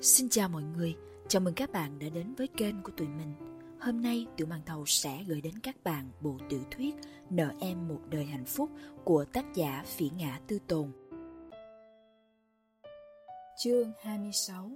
[0.00, 0.96] Xin chào mọi người,
[1.28, 3.32] chào mừng các bạn đã đến với kênh của tụi mình.
[3.80, 6.94] Hôm nay Tiểu Màn Thầu sẽ gửi đến các bạn bộ tiểu thuyết
[7.30, 8.70] Nợ em một đời hạnh phúc
[9.04, 10.92] của tác giả Phỉ Ngã Tư Tồn.
[13.58, 14.70] Chương 26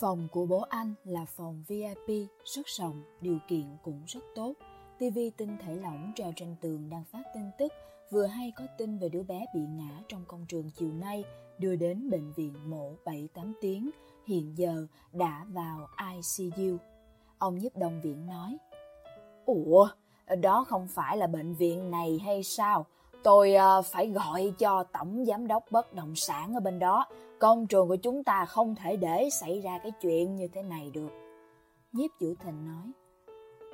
[0.00, 4.54] Phòng của bố anh là phòng VIP, rất rộng, điều kiện cũng rất tốt.
[4.98, 7.72] TV tinh thể lỏng treo trên tường đang phát tin tức
[8.10, 11.24] vừa hay có tin về đứa bé bị ngã trong công trường chiều nay
[11.58, 13.90] đưa đến bệnh viện mổ 7-8 tiếng,
[14.26, 16.76] hiện giờ đã vào ICU.
[17.38, 18.58] Ông nhiếp đồng viện nói,
[19.46, 19.88] Ủa,
[20.40, 22.86] đó không phải là bệnh viện này hay sao?
[23.22, 27.06] Tôi uh, phải gọi cho tổng giám đốc bất động sản ở bên đó.
[27.38, 30.90] Công trường của chúng ta không thể để xảy ra cái chuyện như thế này
[30.90, 31.10] được.
[31.92, 32.92] Nhiếp Vũ Thịnh nói,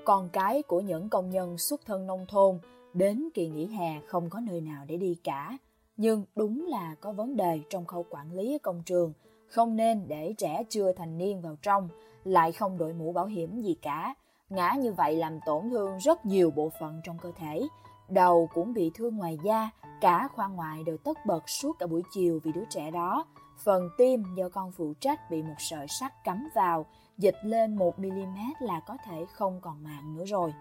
[0.05, 2.59] con cái của những công nhân xuất thân nông thôn
[2.95, 5.59] đến kỳ nghỉ hè không có nơi nào để đi cả.
[5.97, 9.12] Nhưng đúng là có vấn đề trong khâu quản lý công trường,
[9.47, 11.89] không nên để trẻ chưa thành niên vào trong,
[12.25, 14.15] lại không đội mũ bảo hiểm gì cả.
[14.50, 17.69] Ngã như vậy làm tổn thương rất nhiều bộ phận trong cơ thể.
[18.09, 22.03] Đầu cũng bị thương ngoài da, cả khoa ngoại đều tất bật suốt cả buổi
[22.12, 23.27] chiều vì đứa trẻ đó.
[23.65, 26.87] Phần tim do con phụ trách bị một sợi sắt cắm vào,
[27.19, 30.55] dịch lên 1mm là có thể không còn mạng nữa rồi.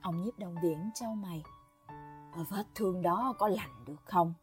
[0.00, 1.42] Ông nhiếp đồng viễn trao mày.
[2.50, 4.34] Vết thương đó có lành được không?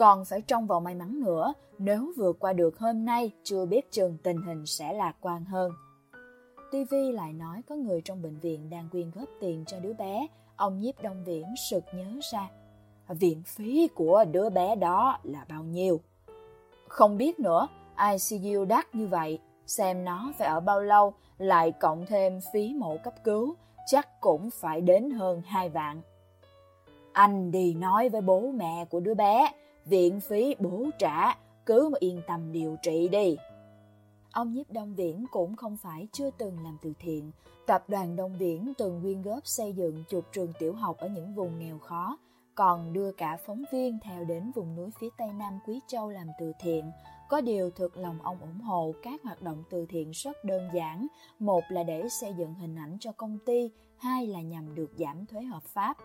[0.00, 3.90] Còn phải trông vào may mắn nữa, nếu vượt qua được hôm nay, chưa biết
[3.90, 5.72] chừng tình hình sẽ lạc quan hơn.
[6.70, 10.26] TV lại nói có người trong bệnh viện đang quyên góp tiền cho đứa bé,
[10.56, 12.50] ông nhiếp đông viễn sực nhớ ra.
[13.08, 16.00] Viện phí của đứa bé đó là bao nhiêu?
[16.88, 17.68] Không biết nữa,
[18.30, 22.96] ICU đắt như vậy, xem nó phải ở bao lâu, lại cộng thêm phí mổ
[23.04, 23.54] cấp cứu,
[23.86, 26.00] chắc cũng phải đến hơn 2 vạn.
[27.12, 29.52] Anh đi nói với bố mẹ của đứa bé,
[29.84, 31.34] viện phí bố trả,
[31.66, 33.36] cứ mà yên tâm điều trị đi.
[34.32, 37.32] Ông nhiếp Đông Viễn cũng không phải chưa từng làm từ thiện.
[37.66, 41.34] Tập đoàn Đông Viễn từng quyên góp xây dựng chục trường tiểu học ở những
[41.34, 42.18] vùng nghèo khó,
[42.54, 46.26] còn đưa cả phóng viên theo đến vùng núi phía tây nam Quý Châu làm
[46.40, 46.90] từ thiện.
[47.28, 51.06] Có điều thực lòng ông ủng hộ các hoạt động từ thiện rất đơn giản.
[51.38, 55.26] Một là để xây dựng hình ảnh cho công ty, hai là nhằm được giảm
[55.26, 55.96] thuế hợp pháp.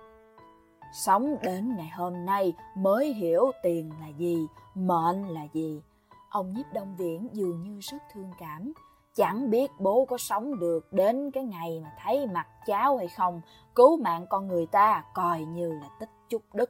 [0.94, 5.82] Sống đến ngày hôm nay mới hiểu tiền là gì, mệnh là gì.
[6.30, 8.74] Ông nhiếp đông viễn dường như rất thương cảm.
[9.16, 13.42] Chẳng biết bố có sống được đến cái ngày mà thấy mặt cháu hay không,
[13.76, 16.70] cứu mạng con người ta coi như là tích chút đức.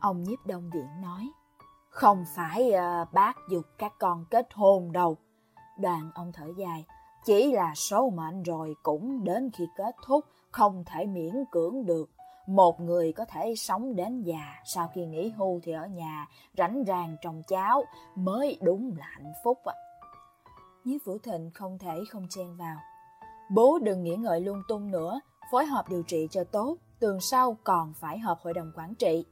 [0.00, 1.30] Ông nhiếp đông viễn nói,
[1.88, 5.16] không phải uh, bác dục các con kết hôn đâu.
[5.78, 6.84] Đoàn ông thở dài,
[7.24, 12.10] chỉ là số mệnh rồi cũng đến khi kết thúc, không thể miễn cưỡng được.
[12.50, 16.26] Một người có thể sống đến già, sau khi nghỉ hưu thì ở nhà,
[16.58, 17.84] rảnh ràng trồng cháo,
[18.14, 19.74] mới đúng là hạnh phúc ạ.
[20.84, 22.76] Nhiếp Vũ Thịnh không thể không chen vào.
[23.50, 25.20] Bố đừng nghĩ ngợi lung tung nữa,
[25.52, 29.24] phối hợp điều trị cho tốt, tuần sau còn phải họp hội đồng quản trị.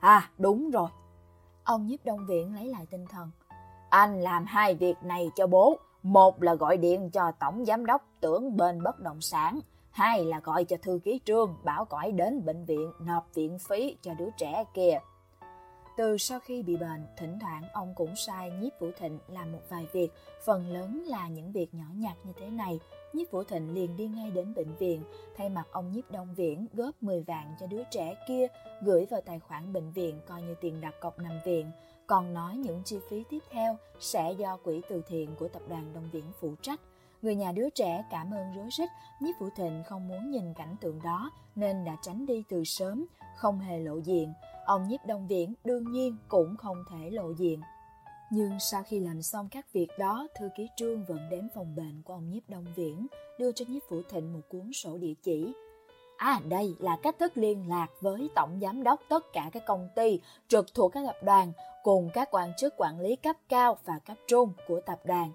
[0.00, 0.88] À, đúng rồi.
[1.64, 3.30] Ông nhiếp đông viện lấy lại tinh thần.
[3.90, 5.78] Anh làm hai việc này cho bố.
[6.02, 10.40] Một là gọi điện cho tổng giám đốc tưởng bên bất động sản hai là
[10.40, 14.28] gọi cho thư ký trương bảo cõi đến bệnh viện nộp viện phí cho đứa
[14.38, 14.98] trẻ kia.
[15.96, 19.58] Từ sau khi bị bệnh, thỉnh thoảng ông cũng sai Nhiếp Vũ Thịnh làm một
[19.68, 20.08] vài việc,
[20.44, 22.80] phần lớn là những việc nhỏ nhặt như thế này.
[23.12, 25.02] Nhiếp Vũ Thịnh liền đi ngay đến bệnh viện,
[25.36, 28.46] thay mặt ông Nhiếp Đông Viễn góp 10 vạn cho đứa trẻ kia,
[28.82, 31.70] gửi vào tài khoản bệnh viện coi như tiền đặt cọc nằm viện.
[32.06, 35.92] Còn nói những chi phí tiếp theo sẽ do quỹ từ thiện của tập đoàn
[35.94, 36.80] Đông Viễn phụ trách.
[37.22, 38.88] Người nhà đứa trẻ cảm ơn rối rít,
[39.20, 43.06] Nhiếp Vũ Thịnh không muốn nhìn cảnh tượng đó nên đã tránh đi từ sớm,
[43.36, 44.32] không hề lộ diện.
[44.64, 47.60] Ông Nhiếp Đông Viễn đương nhiên cũng không thể lộ diện.
[48.32, 52.02] Nhưng sau khi làm xong các việc đó, thư ký trương vẫn đến phòng bệnh
[52.02, 53.06] của ông Nhiếp Đông Viễn,
[53.38, 55.52] đưa cho Nhiếp Vũ Thịnh một cuốn sổ địa chỉ.
[56.16, 59.88] À đây là cách thức liên lạc với tổng giám đốc tất cả các công
[59.96, 61.52] ty trực thuộc các tập đoàn
[61.82, 65.32] cùng các quan chức quản lý cấp cao và cấp trung của tập đoàn.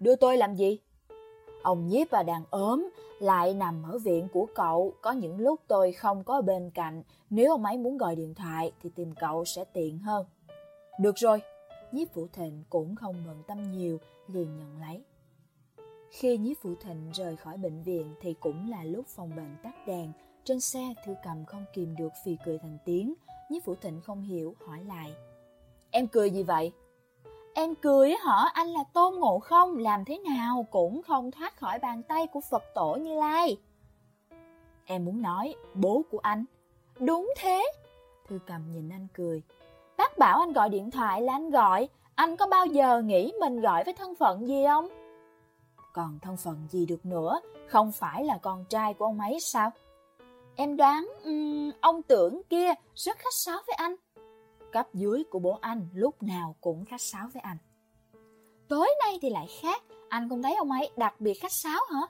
[0.00, 0.78] Đưa tôi làm gì?
[1.62, 5.92] Ông nhiếp và đàn ốm lại nằm ở viện của cậu, có những lúc tôi
[5.92, 9.64] không có bên cạnh, nếu ông ấy muốn gọi điện thoại thì tìm cậu sẽ
[9.64, 10.26] tiện hơn.
[11.00, 11.42] Được rồi,
[11.92, 15.02] nhiếp phụ Thịnh cũng không bận tâm nhiều, liền nhận lấy.
[16.10, 19.74] Khi nhiếp phụ Thịnh rời khỏi bệnh viện thì cũng là lúc phòng bệnh tắt
[19.86, 20.12] đèn,
[20.44, 23.14] trên xe Thư Cầm không kìm được phì cười thành tiếng,
[23.50, 25.12] nhiếp phụ Thịnh không hiểu, hỏi lại.
[25.90, 26.72] Em cười gì vậy?
[27.54, 31.78] Em cười hả anh là tôn ngộ không làm thế nào cũng không thoát khỏi
[31.78, 33.56] bàn tay của Phật tổ Như Lai.
[34.84, 36.44] Em muốn nói bố của anh.
[36.98, 37.72] Đúng thế.
[38.28, 39.42] Thư cầm nhìn anh cười.
[39.96, 41.88] Bác bảo anh gọi điện thoại là anh gọi.
[42.14, 44.88] anh có bao giờ nghĩ mình gọi với thân phận gì không?
[45.92, 49.70] Còn thân phận gì được nữa, không phải là con trai của ông ấy sao?
[50.56, 53.96] Em đoán um, ông tưởng kia rất khách sáo với anh.
[54.72, 57.56] Cấp dưới của bố anh lúc nào cũng khách sáo với anh.
[58.68, 62.00] Tối nay thì lại khác, anh không thấy ông ấy đặc biệt khách sáo hả?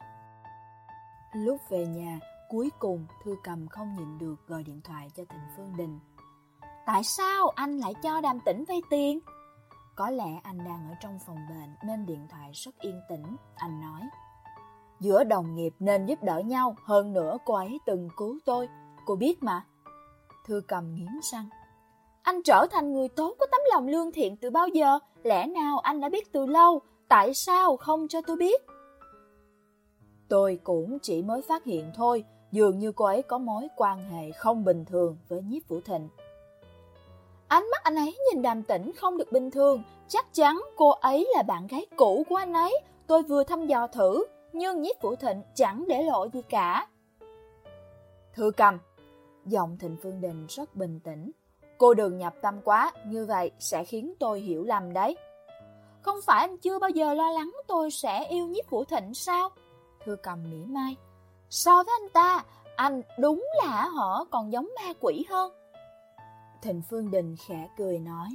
[1.32, 5.47] Lúc về nhà, cuối cùng Thư Cầm không nhịn được gọi điện thoại cho Thịnh
[5.56, 6.00] Phương Đình.
[6.87, 9.19] Tại sao anh lại cho đàm tĩnh vay tiền?
[9.97, 13.81] Có lẽ anh đang ở trong phòng bệnh nên điện thoại rất yên tĩnh, anh
[13.81, 14.00] nói.
[15.00, 18.69] Giữa đồng nghiệp nên giúp đỡ nhau, hơn nữa cô ấy từng cứu tôi,
[19.06, 19.64] cô biết mà.
[20.47, 21.49] Thư cầm nghiến răng.
[22.23, 24.99] Anh trở thành người tốt có tấm lòng lương thiện từ bao giờ?
[25.23, 26.81] Lẽ nào anh đã biết từ lâu?
[27.09, 28.63] Tại sao không cho tôi biết?
[30.29, 34.31] Tôi cũng chỉ mới phát hiện thôi, dường như cô ấy có mối quan hệ
[34.31, 36.09] không bình thường với nhiếp vũ thịnh.
[37.49, 41.29] Ánh mắt anh ấy nhìn đàm tĩnh không được bình thường, chắc chắn cô ấy
[41.37, 42.81] là bạn gái cũ của anh ấy.
[43.07, 46.89] Tôi vừa thăm dò thử, nhưng nhiếp vũ thịnh chẳng để lộ gì cả.
[48.35, 48.79] Thư cầm,
[49.47, 51.31] giọng thịnh phương đình rất bình tĩnh.
[51.79, 55.17] Cô đừng nhập tâm quá, như vậy sẽ khiến tôi hiểu lầm đấy.
[56.03, 59.49] Không phải anh chưa bao giờ lo lắng tôi sẽ yêu nhiếp vũ thịnh sao?
[60.05, 60.97] Thư cầm mỉa mai.
[61.51, 62.45] So với anh ta,
[62.77, 65.53] anh đúng là họ còn giống ma quỷ hơn.
[66.63, 68.29] Thịnh Phương Đình khẽ cười nói.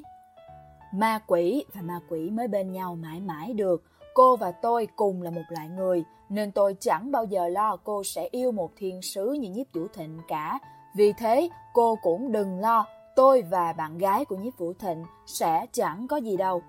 [0.94, 3.84] Ma quỷ và ma quỷ mới bên nhau mãi mãi được.
[4.14, 8.04] Cô và tôi cùng là một loại người, nên tôi chẳng bao giờ lo cô
[8.04, 10.60] sẽ yêu một thiên sứ như nhiếp vũ thịnh cả.
[10.96, 12.86] Vì thế, cô cũng đừng lo,
[13.18, 16.62] tôi và bạn gái của nhiếp vũ thịnh sẽ chẳng có gì đâu.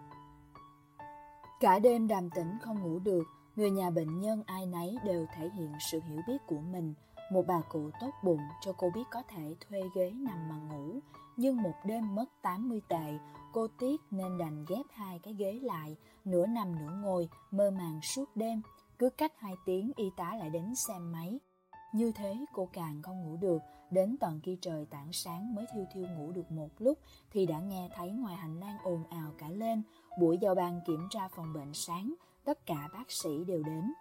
[1.60, 3.22] Cả đêm đàm tĩnh không ngủ được,
[3.56, 6.94] người nhà bệnh nhân ai nấy đều thể hiện sự hiểu biết của mình.
[7.32, 11.00] Một bà cụ tốt bụng cho cô biết có thể thuê ghế nằm mà ngủ,
[11.36, 13.18] nhưng một đêm mất 80 tệ,
[13.52, 18.00] cô tiếc nên đành ghép hai cái ghế lại, nửa nằm nửa ngồi, mơ màng
[18.02, 18.62] suốt đêm.
[18.98, 21.40] Cứ cách hai tiếng y tá lại đến xem máy.
[21.98, 25.84] Như thế cô càng không ngủ được, đến tận khi trời tảng sáng mới thiêu
[25.92, 26.98] thiêu ngủ được một lúc
[27.30, 29.82] thì đã nghe thấy ngoài hành lang ồn ào cả lên.
[30.20, 32.14] Buổi giao ban kiểm tra phòng bệnh sáng,
[32.44, 33.92] tất cả bác sĩ đều đến.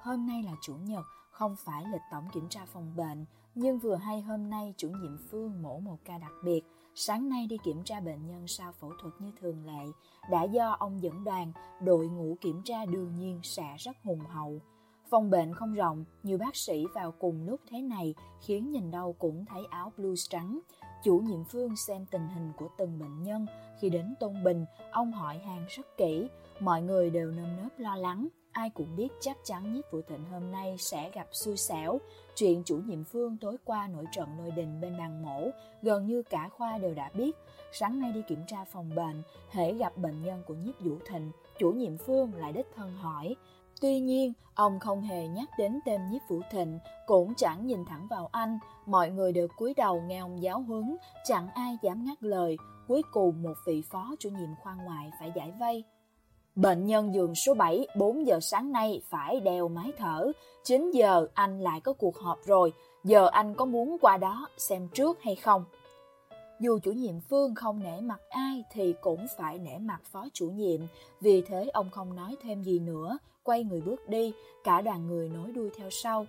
[0.00, 3.24] Hôm nay là chủ nhật, không phải lịch tổng kiểm tra phòng bệnh,
[3.54, 6.62] nhưng vừa hay hôm nay chủ nhiệm Phương mổ một ca đặc biệt,
[6.94, 9.84] sáng nay đi kiểm tra bệnh nhân sau phẫu thuật như thường lệ,
[10.30, 14.60] đã do ông dẫn đoàn, đội ngũ kiểm tra đương nhiên sẽ rất hùng hậu.
[15.14, 19.16] Phòng bệnh không rộng, nhiều bác sĩ vào cùng lúc thế này khiến nhìn đâu
[19.18, 20.60] cũng thấy áo blue trắng.
[21.04, 23.46] Chủ nhiệm Phương xem tình hình của từng bệnh nhân,
[23.80, 26.28] khi đến Tôn Bình, ông hỏi hàng rất kỹ,
[26.60, 28.28] mọi người đều nơm nớp lo lắng.
[28.52, 31.98] Ai cũng biết chắc chắn nhiếp vụ thịnh hôm nay sẽ gặp xui xẻo.
[32.34, 35.50] Chuyện chủ nhiệm Phương tối qua nổi trận nồi đình bên bàn mổ,
[35.82, 37.36] gần như cả khoa đều đã biết.
[37.72, 41.30] Sáng nay đi kiểm tra phòng bệnh, hễ gặp bệnh nhân của nhiếp vũ thịnh,
[41.58, 43.36] chủ nhiệm Phương lại đích thân hỏi.
[43.80, 48.06] Tuy nhiên, ông không hề nhắc đến tên nhiếp phủ thịnh, cũng chẳng nhìn thẳng
[48.10, 48.58] vào anh.
[48.86, 52.56] Mọi người đều cúi đầu nghe ông giáo huấn, chẳng ai dám ngắt lời.
[52.88, 55.84] Cuối cùng một vị phó chủ nhiệm khoa ngoại phải giải vây.
[56.54, 60.32] Bệnh nhân giường số 7, 4 giờ sáng nay phải đeo máy thở.
[60.64, 62.72] 9 giờ anh lại có cuộc họp rồi.
[63.04, 65.64] Giờ anh có muốn qua đó xem trước hay không?
[66.64, 70.48] Dù chủ nhiệm Phương không nể mặt ai thì cũng phải nể mặt phó chủ
[70.50, 70.80] nhiệm.
[71.20, 74.32] Vì thế ông không nói thêm gì nữa, quay người bước đi,
[74.64, 76.26] cả đoàn người nối đuôi theo sau.